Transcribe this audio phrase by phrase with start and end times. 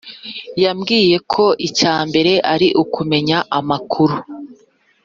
[0.63, 4.15] Yambwiye ko icyambere ari ukumenya amakuru